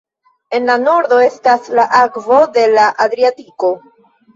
[0.59, 3.77] En la nordo estas la akvoj de la Adriatiko.